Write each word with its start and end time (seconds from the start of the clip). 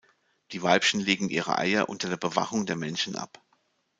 Die 0.51 0.63
Weibchen 0.63 0.99
legen 0.99 1.29
ihre 1.29 1.59
Eier 1.59 1.87
unter 1.87 2.09
der 2.09 2.17
Bewachung 2.17 2.65
der 2.65 2.75
Männchen 2.75 3.15
ab. 3.15 3.39